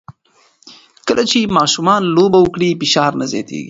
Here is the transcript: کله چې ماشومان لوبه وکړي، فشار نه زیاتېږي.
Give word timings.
کله 1.07 1.23
چې 1.31 1.53
ماشومان 1.57 2.01
لوبه 2.15 2.39
وکړي، 2.41 2.69
فشار 2.81 3.11
نه 3.19 3.25
زیاتېږي. 3.31 3.59